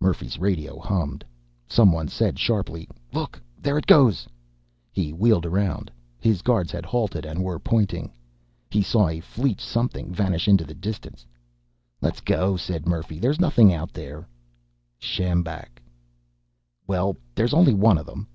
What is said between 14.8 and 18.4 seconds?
"Sjambak." "Well, there's only one of them."